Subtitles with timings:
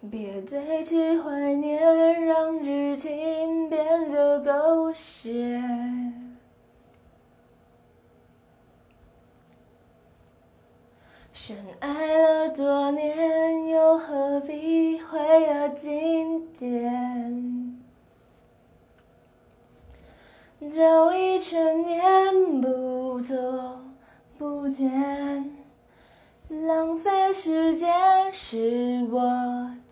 [0.00, 5.60] 别堆砌怀念，让剧情变得狗血。
[11.32, 17.76] 深爱了多年，又何必毁了经典？
[20.60, 22.00] 都已成年，
[22.60, 23.80] 不拖
[24.38, 25.52] 不欠，
[26.48, 27.92] 浪费时间
[28.32, 29.70] 是我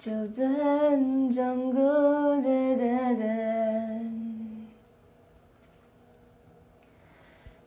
[0.00, 1.82] 就尊重过
[2.40, 2.74] 的
[3.14, 3.22] 责，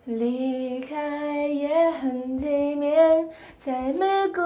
[0.06, 4.42] 离开也很体面，才没辜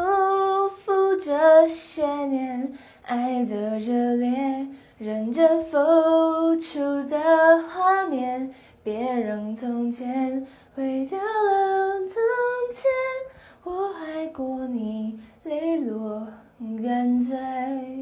[0.68, 5.78] 负这些年爱的热烈、认真付
[6.60, 7.18] 出的
[7.70, 8.54] 画面。
[8.84, 12.22] 别让从前毁掉了从
[12.74, 12.84] 前，
[13.64, 16.28] 我爱过你，泪落。
[16.60, 17.97] Gần.